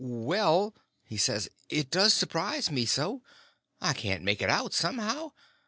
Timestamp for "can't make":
3.93-4.41